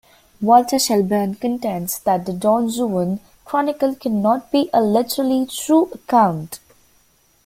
Walter 0.41 0.79
Shelburne 0.79 1.35
contends 1.35 1.99
that 1.99 2.25
the 2.25 2.33
Don 2.33 2.71
Juan 2.71 3.19
chronicle 3.45 3.93
cannot 3.93 4.51
be 4.51 4.67
a 4.73 4.81
literally 4.81 5.45
true 5.45 5.91
account. 5.93 6.59